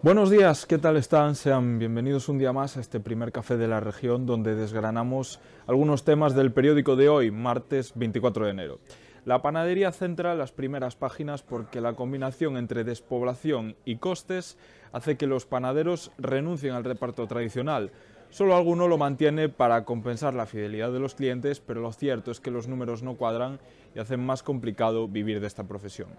[0.00, 1.34] Buenos días, ¿qué tal están?
[1.34, 6.04] Sean bienvenidos un día más a este primer café de la región donde desgranamos algunos
[6.04, 8.78] temas del periódico de hoy, martes 24 de enero.
[9.24, 14.56] La panadería centra las primeras páginas porque la combinación entre despoblación y costes
[14.92, 17.90] hace que los panaderos renuncien al reparto tradicional.
[18.30, 22.38] Solo alguno lo mantiene para compensar la fidelidad de los clientes, pero lo cierto es
[22.38, 23.58] que los números no cuadran
[23.96, 26.10] y hacen más complicado vivir de esta profesión.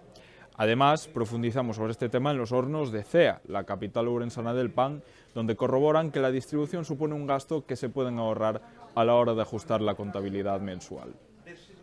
[0.59, 5.01] Además, profundizamos sobre este tema en los hornos de CEA, la capital urensana del pan,
[5.33, 8.61] donde corroboran que la distribución supone un gasto que se pueden ahorrar
[8.93, 11.13] a la hora de ajustar la contabilidad mensual.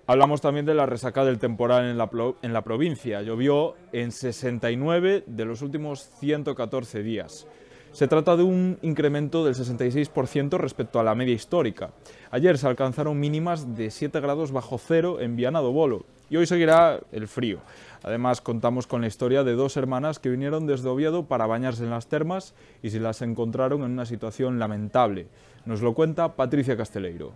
[0.06, 2.10] Hablamos también de la resaca del temporal en la,
[2.42, 3.22] en la provincia.
[3.22, 7.46] Llovió en 69 de los últimos 114 días.
[7.92, 11.92] Se trata de un incremento del 66% respecto a la media histórica.
[12.30, 17.00] Ayer se alcanzaron mínimas de 7 grados bajo cero en Viana do y hoy seguirá
[17.12, 17.60] el frío.
[18.02, 21.90] Además, contamos con la historia de dos hermanas que vinieron desde Oviedo para bañarse en
[21.90, 25.28] las termas y se las encontraron en una situación lamentable.
[25.64, 27.32] Nos lo cuenta Patricia Casteleiro.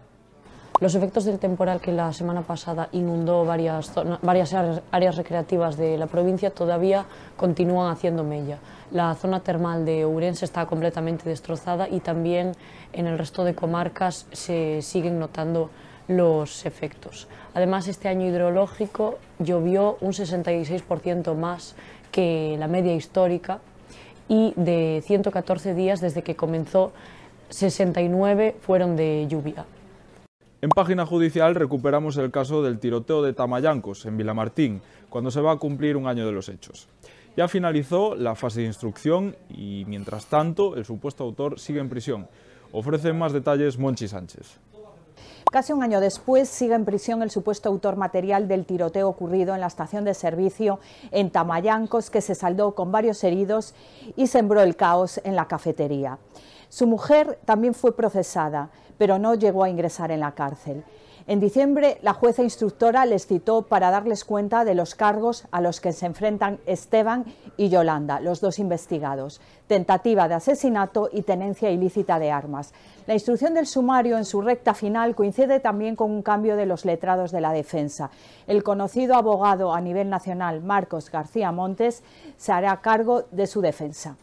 [0.80, 3.92] Los efectos del temporal que la semana pasada inundó varias,
[4.22, 7.04] varias áreas recreativas de la provincia todavía
[7.36, 8.56] continúan haciendo mella.
[8.90, 12.52] La zona termal de Ourense está completamente destrozada y también
[12.94, 15.68] en el resto de comarcas se siguen notando
[16.08, 17.28] los efectos.
[17.52, 21.74] Además, este año hidrológico llovió un 66% más
[22.10, 23.58] que la media histórica
[24.28, 26.92] y de 114 días desde que comenzó,
[27.50, 29.66] 69 fueron de lluvia.
[30.62, 35.52] En página judicial recuperamos el caso del tiroteo de Tamayancos, en Vilamartín, cuando se va
[35.52, 36.86] a cumplir un año de los hechos.
[37.34, 42.28] Ya finalizó la fase de instrucción y, mientras tanto, el supuesto autor sigue en prisión.
[42.72, 44.58] Ofrece más detalles Monchi Sánchez.
[45.50, 49.62] Casi un año después sigue en prisión el supuesto autor material del tiroteo ocurrido en
[49.62, 50.78] la estación de servicio
[51.10, 53.74] en Tamayancos, que se saldó con varios heridos
[54.14, 56.18] y sembró el caos en la cafetería.
[56.70, 60.84] Su mujer también fue procesada, pero no llegó a ingresar en la cárcel.
[61.26, 65.80] En diciembre, la jueza instructora les citó para darles cuenta de los cargos a los
[65.80, 67.24] que se enfrentan Esteban
[67.56, 72.72] y Yolanda, los dos investigados, tentativa de asesinato y tenencia ilícita de armas.
[73.06, 76.84] La instrucción del sumario en su recta final coincide también con un cambio de los
[76.84, 78.10] letrados de la defensa.
[78.46, 82.04] El conocido abogado a nivel nacional, Marcos García Montes,
[82.36, 84.16] se hará cargo de su defensa.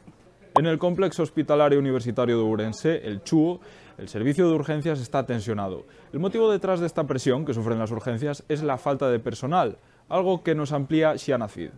[0.57, 3.59] En el complejo hospitalario universitario de Urense, el CHUO,
[3.99, 5.85] el servicio de urgencias está tensionado.
[6.11, 9.77] El motivo detrás de esta presión que sufren las urgencias es la falta de personal,
[10.09, 11.69] algo que nos amplía Shiana Cid.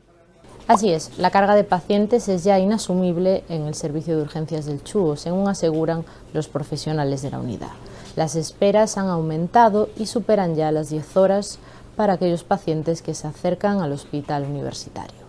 [0.68, 4.82] Así es, la carga de pacientes es ya inasumible en el servicio de urgencias del
[4.82, 7.72] CHUO, según aseguran los profesionales de la unidad.
[8.16, 11.60] Las esperas han aumentado y superan ya las 10 horas
[11.98, 15.20] para aquellos pacientes que se acercan al hospital universitario.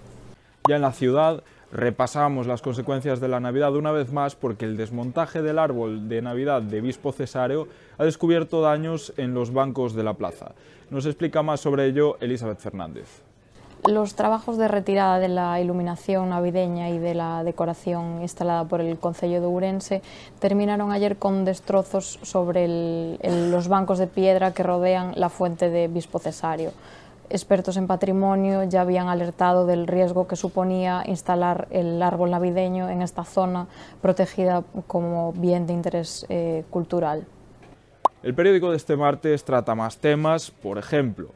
[0.69, 1.43] Ya en la ciudad,
[1.73, 6.23] repasamos las consecuencias de la Navidad una vez más porque el desmontaje del árbol de
[6.23, 10.53] Navidad de Bispo Cesáreo ha descubierto daños en los bancos de la plaza.
[10.91, 13.23] Nos explica más sobre ello Elizabeth Fernández.
[13.89, 18.99] Los trabajos de retirada de la iluminación navideña y de la decoración instalada por el
[18.99, 20.03] Concello de Ourense
[20.39, 26.19] terminaron ayer con destrozos sobre los bancos de piedra que rodean la fuente de Bispo
[26.19, 26.73] Cesario
[27.31, 33.03] expertos en patrimonio ya habían alertado del riesgo que suponía instalar el árbol navideño en
[33.03, 33.69] esta zona
[34.03, 37.25] protegida como bien de interés eh, cultural.
[38.23, 41.29] El periódico de este martes trata más temas, por ejemplo,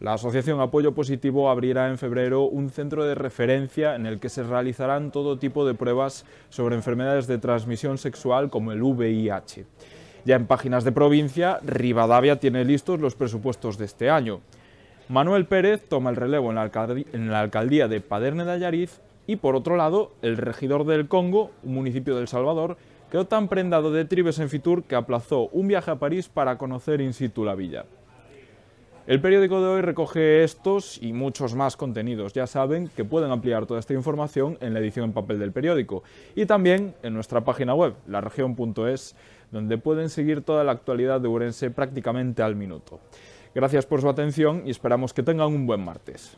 [0.00, 4.44] la Asociación Apoyo Positivo abrirá en febrero un centro de referencia en el que se
[4.44, 9.66] realizarán todo tipo de pruebas sobre enfermedades de transmisión sexual como el VIH.
[10.24, 14.40] Ya en páginas de provincia, Rivadavia tiene listos los presupuestos de este año.
[15.08, 16.56] Manuel Pérez toma el relevo en
[17.30, 21.74] la, alcaldía, de Paderne de Ayariz y por otro lado, el regidor del Congo, un
[21.74, 22.76] municipio del Salvador,
[23.10, 27.00] quedó tan prendado de Tribes en Fitur que aplazó un viaje a París para conocer
[27.00, 27.86] in situ la villa.
[29.06, 32.34] El periódico de hoy recoge estos y muchos más contenidos.
[32.34, 36.02] Ya saben que pueden ampliar toda esta información en la edición en papel del periódico
[36.34, 39.16] y también en nuestra página web, laregion.es,
[39.50, 43.00] donde pueden seguir toda la actualidad de Urense prácticamente al minuto.
[43.58, 46.36] Gracias por su atención y esperamos que tengan un buen martes.